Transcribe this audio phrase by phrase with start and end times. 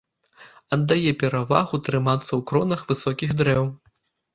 [0.77, 3.75] Аддае перавагу трымацца ў кронах высокіх дрэў.